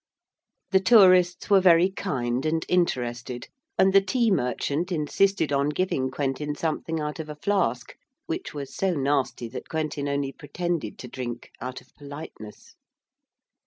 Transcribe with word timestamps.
The 0.71 0.79
tourists 0.79 1.47
were 1.51 1.61
very 1.61 1.91
kind 1.91 2.43
and 2.47 2.65
interested, 2.67 3.47
and 3.77 3.93
the 3.93 4.01
tea 4.01 4.31
merchant 4.31 4.91
insisted 4.91 5.53
on 5.53 5.69
giving 5.69 6.09
Quentin 6.09 6.55
something 6.55 6.99
out 6.99 7.19
of 7.19 7.29
a 7.29 7.35
flask, 7.35 7.93
which 8.25 8.51
was 8.51 8.73
so 8.75 8.95
nasty 8.95 9.47
that 9.49 9.69
Quentin 9.69 10.07
only 10.07 10.31
pretended 10.31 10.97
to 10.97 11.07
drink, 11.07 11.51
out 11.61 11.81
of 11.81 11.93
politeness. 11.93 12.73